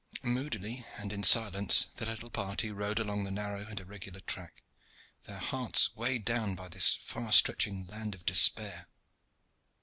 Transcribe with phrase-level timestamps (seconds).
[0.23, 4.63] Moodily and in silence the little party rode along the narrow and irregular track,
[5.25, 8.87] their hearts weighed down by this far stretching land of despair.